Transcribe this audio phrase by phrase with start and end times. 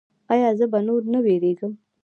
[0.33, 1.73] ایا زه به نور نه ویریږم؟